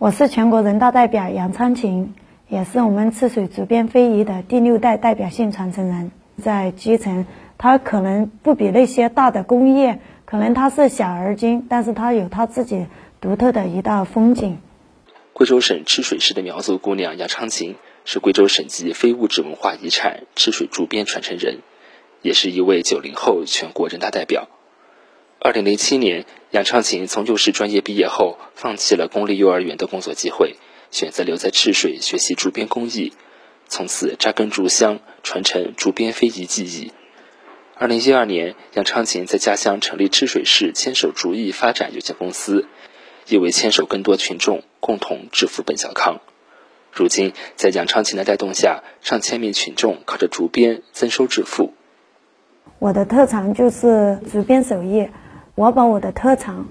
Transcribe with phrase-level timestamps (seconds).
[0.00, 2.14] 我是全国人大代表杨昌琴，
[2.48, 6.10] 也是我们赤水竹编非遗的第六代代表性传承人。
[6.42, 7.26] 在基层，
[7.58, 12.86] 它可能不比那些大的工业，可能它是小而精，但是它有它自己
[13.20, 14.56] 独特的一道风景。
[15.34, 17.76] 贵州省赤水市的苗族姑娘杨昌琴
[18.06, 21.58] 是贵州省级非物质文化遗产赤水竹编传承人，
[22.22, 24.48] 也是一位九零后全国人大代表。
[25.42, 30.56] 二零零七年，杨昌琴从幼师专业毕业后，放弃了公立幼儿园的工作机会，
[30.90, 33.12] 选择留在赤水学习竹编工艺，
[33.68, 36.92] 从此扎根竹乡，传承竹编非遗技艺。
[37.76, 42.66] 二零一二年，杨昌琴在家乡成立赤水市牵手竹艺发展有限公司，
[43.26, 46.20] 意为牵手更多群众共同致富奔小康。
[46.92, 51.72] 如今，在杨昌琴的带动下，上千名群众靠着竹编增收致富。
[52.78, 55.08] 我的特长就是竹编手艺。
[55.54, 56.66] 我把我的特长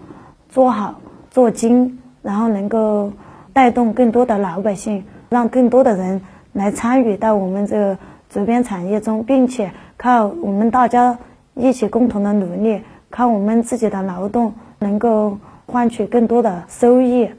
[0.50, 1.02] 做好
[1.32, 3.14] 做精，然后能够
[3.54, 6.22] 带动更多的老百姓，让更多的人
[6.54, 7.98] 来参与到我们这个
[8.30, 11.20] 竹编产业中，并且靠我们大家
[11.56, 17.30] 一起共同的努力，靠我们自己的劳动，能够换取更多的收益。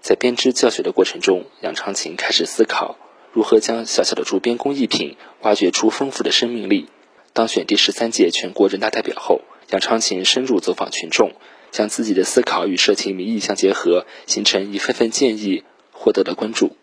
[0.00, 2.96] 在编织教学的过程中，杨长琴开始思考
[3.32, 6.88] 如何将小小的竹编工艺品挖掘出丰富的生命力。
[7.32, 9.40] 当选第十三届全国人大代表后。
[9.70, 11.32] 杨昌琴深入走访群众，
[11.74, 16.76] 将自己的思考与社情民意相结合，形成一份份建议，获得了关注。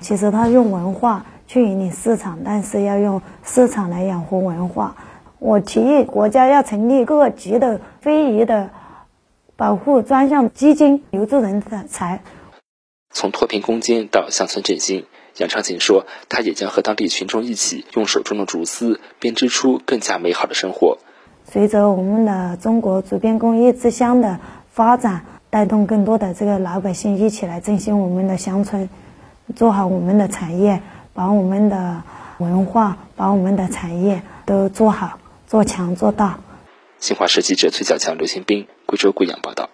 [0.00, 4.96] 其实他用文化去引领市场，但是要用市场来养活文化。
[5.38, 8.70] 我提议国家要成立各级的非遗的
[9.54, 12.24] 保护专项基金，留住人才。
[13.14, 20.98] 从脱贫攻坚到乡村振兴，杨昌琴说，他也将和当地群众一起，用手中的竹丝编织出更加美好的生活。
[21.50, 24.38] 随着我们的中国竹编工艺之乡的
[24.72, 28.88] 发展，带动更多的这个老百姓一起来振兴我们的乡村，
[29.54, 30.82] 做好我们的产业，
[31.14, 32.02] 把我们的
[32.38, 36.40] 文化、把我们的产业都做好、做强、做大。
[36.98, 39.70] 新华社记者崔小强、刘新兵，贵州贵阳报道。